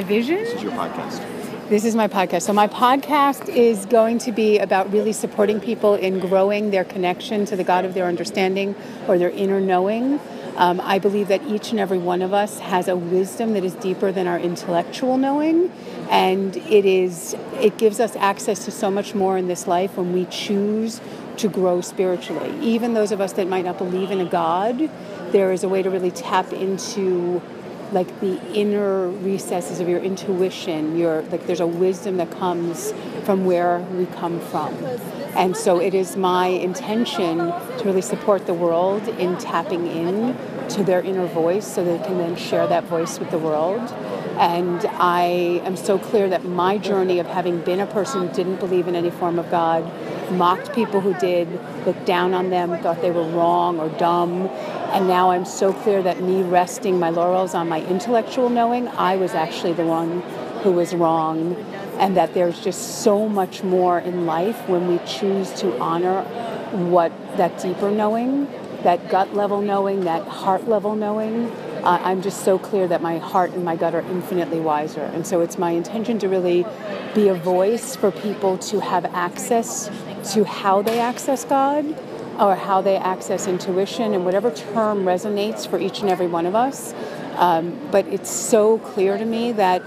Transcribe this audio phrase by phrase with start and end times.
[0.00, 0.36] My vision?
[0.36, 1.68] This is your podcast.
[1.68, 2.44] This is my podcast.
[2.44, 7.44] So, my podcast is going to be about really supporting people in growing their connection
[7.44, 8.74] to the God of their understanding
[9.06, 10.18] or their inner knowing.
[10.56, 13.74] Um, I believe that each and every one of us has a wisdom that is
[13.74, 15.70] deeper than our intellectual knowing,
[16.08, 20.14] and it is it gives us access to so much more in this life when
[20.14, 21.02] we choose
[21.36, 22.58] to grow spiritually.
[22.62, 24.88] Even those of us that might not believe in a God,
[25.32, 27.42] there is a way to really tap into
[27.92, 32.92] like the inner recesses of your intuition your like there's a wisdom that comes
[33.24, 34.74] from where we come from.
[35.36, 40.36] And so it is my intention to really support the world in tapping in
[40.70, 43.80] to their inner voice so they can then share that voice with the world.
[44.38, 48.56] And i am so clear that my journey of having been a person who didn't
[48.56, 49.84] believe in any form of god
[50.30, 51.48] mocked people who did
[51.86, 54.48] looked down on them thought they were wrong or dumb
[54.92, 59.14] and now I'm so clear that me resting my laurels on my intellectual knowing, I
[59.14, 60.20] was actually the one
[60.62, 61.54] who was wrong.
[62.00, 66.22] And that there's just so much more in life when we choose to honor
[66.72, 68.46] what that deeper knowing,
[68.82, 71.46] that gut level knowing, that heart level knowing.
[71.84, 75.02] Uh, I'm just so clear that my heart and my gut are infinitely wiser.
[75.02, 76.66] And so it's my intention to really
[77.14, 79.88] be a voice for people to have access
[80.24, 81.84] to how they access God
[82.38, 86.54] or how they access intuition and whatever term resonates for each and every one of
[86.54, 86.94] us.
[87.36, 89.82] Um, but it's so clear to me that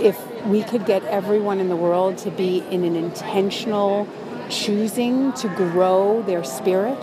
[0.00, 4.08] if we could get everyone in the world to be in an intentional
[4.48, 7.00] choosing to grow their spirit,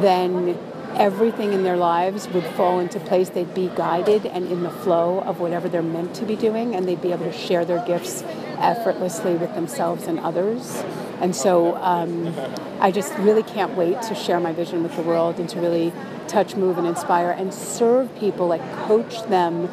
[0.00, 0.58] then
[0.94, 3.30] everything in their lives would fall into place.
[3.30, 6.86] They'd be guided and in the flow of whatever they're meant to be doing, and
[6.86, 8.22] they'd be able to share their gifts
[8.60, 10.82] effortlessly with themselves and others.
[11.20, 12.34] And so um,
[12.80, 15.92] I just really can't wait to share my vision with the world and to really
[16.28, 19.68] touch, move, and inspire and serve people, like coach them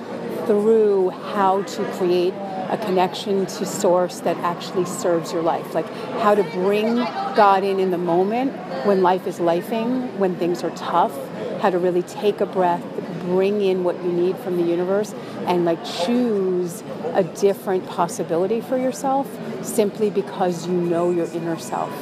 [0.46, 2.34] through how to create
[2.70, 5.88] a connection to source that actually serves your life like
[6.20, 6.96] how to bring
[7.36, 8.52] god in in the moment
[8.86, 11.16] when life is lifing when things are tough
[11.62, 12.84] how to really take a breath
[13.26, 15.14] bring in what you need from the universe
[15.46, 19.28] and like choose a different possibility for yourself
[19.64, 21.94] simply because you know your inner self.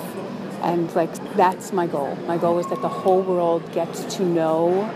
[0.61, 2.15] And like that's my goal.
[2.27, 4.89] My goal is that the whole world gets to know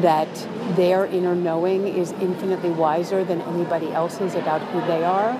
[0.00, 5.30] that their inner knowing is infinitely wiser than anybody else's about who they are,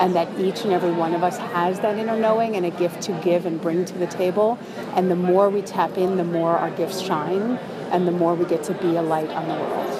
[0.00, 3.02] and that each and every one of us has that inner knowing and a gift
[3.02, 4.58] to give and bring to the table.
[4.94, 7.58] And the more we tap in, the more our gifts shine,
[7.90, 9.99] and the more we get to be a light on the world.